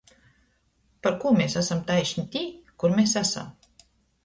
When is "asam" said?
1.61-1.85, 3.25-3.55